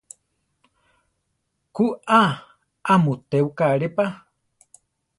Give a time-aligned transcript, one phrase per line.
[1.75, 1.85] Ku
[2.21, 2.21] á
[2.91, 4.05] a mu tébuka aré pa.